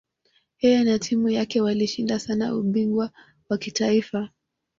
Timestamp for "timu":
0.99-1.29